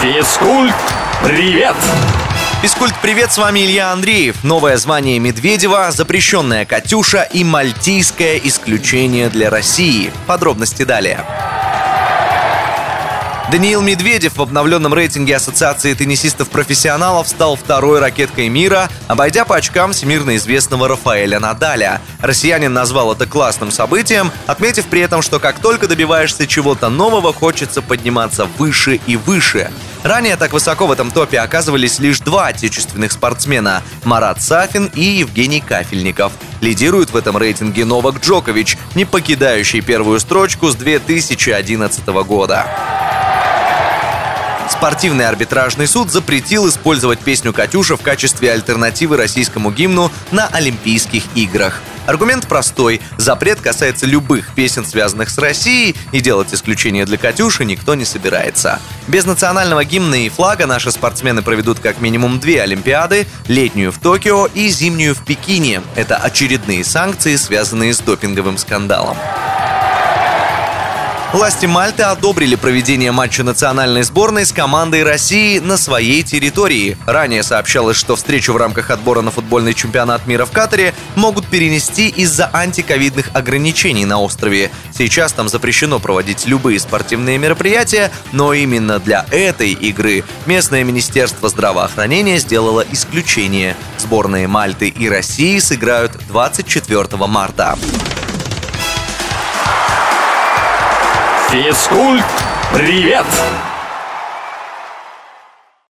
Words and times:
Физкульт, 0.00 0.74
привет! 1.22 1.76
Физкульт, 2.62 2.94
привет, 3.02 3.32
с 3.32 3.36
вами 3.36 3.66
Илья 3.66 3.92
Андреев. 3.92 4.42
Новое 4.42 4.78
звание 4.78 5.18
Медведева, 5.18 5.90
запрещенная 5.90 6.64
Катюша 6.64 7.20
и 7.24 7.44
мальтийское 7.44 8.38
исключение 8.38 9.28
для 9.28 9.50
России. 9.50 10.10
Подробности 10.26 10.84
далее. 10.84 11.22
Даниил 13.50 13.82
Медведев 13.82 14.36
в 14.36 14.42
обновленном 14.42 14.94
рейтинге 14.94 15.34
Ассоциации 15.34 15.92
теннисистов-профессионалов 15.92 17.26
стал 17.26 17.56
второй 17.56 17.98
ракеткой 17.98 18.48
мира, 18.48 18.88
обойдя 19.08 19.44
по 19.44 19.56
очкам 19.56 19.92
всемирно 19.92 20.36
известного 20.36 20.86
Рафаэля 20.86 21.40
Надаля. 21.40 22.00
Россиянин 22.20 22.72
назвал 22.72 23.12
это 23.12 23.26
классным 23.26 23.72
событием, 23.72 24.30
отметив 24.46 24.86
при 24.86 25.00
этом, 25.00 25.20
что 25.20 25.40
как 25.40 25.58
только 25.58 25.88
добиваешься 25.88 26.46
чего-то 26.46 26.90
нового, 26.90 27.32
хочется 27.32 27.82
подниматься 27.82 28.44
выше 28.44 29.00
и 29.08 29.16
выше. 29.16 29.72
Ранее 30.02 30.36
так 30.36 30.52
высоко 30.52 30.86
в 30.86 30.92
этом 30.92 31.10
топе 31.10 31.40
оказывались 31.40 31.98
лишь 31.98 32.20
два 32.20 32.46
отечественных 32.46 33.12
спортсмена– 33.12 33.82
Марат 34.04 34.40
Сафин 34.40 34.90
и 34.94 35.02
Евгений 35.02 35.60
Кафельников. 35.60 36.32
Лидирует 36.62 37.10
в 37.10 37.16
этом 37.16 37.36
рейтинге 37.36 37.84
Новак 37.84 38.20
Джокович, 38.20 38.78
не 38.94 39.04
покидающий 39.04 39.82
первую 39.82 40.18
строчку 40.20 40.70
с 40.70 40.74
2011 40.74 42.06
года. 42.06 42.66
Спортивный 44.70 45.28
арбитражный 45.28 45.86
суд 45.86 46.10
запретил 46.10 46.66
использовать 46.66 47.18
песню 47.18 47.52
«Катюша» 47.52 47.98
в 47.98 48.02
качестве 48.02 48.52
альтернативы 48.52 49.18
российскому 49.18 49.70
гимну 49.70 50.10
на 50.30 50.46
Олимпийских 50.46 51.24
играх. 51.34 51.82
Аргумент 52.10 52.48
простой. 52.48 53.00
Запрет 53.18 53.60
касается 53.60 54.04
любых 54.04 54.52
песен, 54.56 54.84
связанных 54.84 55.30
с 55.30 55.38
Россией, 55.38 55.94
и 56.10 56.18
делать 56.18 56.52
исключение 56.52 57.06
для 57.06 57.16
«Катюши» 57.16 57.64
никто 57.64 57.94
не 57.94 58.04
собирается. 58.04 58.80
Без 59.06 59.26
национального 59.26 59.84
гимна 59.84 60.26
и 60.26 60.28
флага 60.28 60.66
наши 60.66 60.90
спортсмены 60.90 61.42
проведут 61.42 61.78
как 61.78 62.00
минимум 62.00 62.40
две 62.40 62.62
Олимпиады, 62.62 63.28
летнюю 63.46 63.92
в 63.92 64.00
Токио 64.00 64.46
и 64.46 64.70
зимнюю 64.70 65.14
в 65.14 65.24
Пекине. 65.24 65.82
Это 65.94 66.16
очередные 66.16 66.82
санкции, 66.82 67.36
связанные 67.36 67.94
с 67.94 68.00
допинговым 68.00 68.58
скандалом. 68.58 69.16
Власти 71.32 71.66
Мальты 71.66 72.02
одобрили 72.02 72.56
проведение 72.56 73.12
матча 73.12 73.44
национальной 73.44 74.02
сборной 74.02 74.44
с 74.44 74.52
командой 74.52 75.04
России 75.04 75.60
на 75.60 75.76
своей 75.76 76.24
территории. 76.24 76.98
Ранее 77.06 77.44
сообщалось, 77.44 77.96
что 77.96 78.16
встречу 78.16 78.52
в 78.52 78.56
рамках 78.56 78.90
отбора 78.90 79.20
на 79.20 79.30
футбольный 79.30 79.72
чемпионат 79.72 80.26
мира 80.26 80.44
в 80.44 80.50
Катаре 80.50 80.92
могут 81.14 81.46
перенести 81.46 82.08
из-за 82.08 82.50
антиковидных 82.52 83.30
ограничений 83.32 84.04
на 84.06 84.20
острове. 84.20 84.72
Сейчас 84.92 85.32
там 85.32 85.48
запрещено 85.48 86.00
проводить 86.00 86.46
любые 86.46 86.80
спортивные 86.80 87.38
мероприятия, 87.38 88.10
но 88.32 88.52
именно 88.52 88.98
для 88.98 89.24
этой 89.30 89.70
игры 89.70 90.24
местное 90.46 90.82
министерство 90.82 91.48
здравоохранения 91.48 92.38
сделало 92.38 92.84
исключение. 92.90 93.76
Сборные 93.98 94.48
Мальты 94.48 94.88
и 94.88 95.08
России 95.08 95.60
сыграют 95.60 96.12
24 96.26 97.06
марта. 97.28 97.78
Физкульт, 101.50 102.24
привет! 102.72 103.26